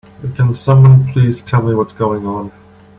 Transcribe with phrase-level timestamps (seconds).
[0.35, 2.51] Can someone please tell me what's going on?